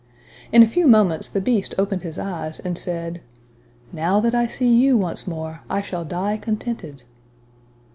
In 0.51 0.63
a 0.63 0.67
few 0.67 0.87
moments 0.87 1.29
the 1.29 1.39
Beast 1.39 1.75
opened 1.77 2.01
his 2.01 2.17
eyes, 2.17 2.59
and 2.59 2.75
said, 2.75 3.21
"now, 3.93 4.19
that 4.19 4.33
I 4.33 4.47
see 4.47 4.75
you 4.75 4.97
once 4.97 5.27
more, 5.27 5.61
I 5.69 5.81
shall 5.83 6.05
die 6.05 6.37
contented." 6.37 7.03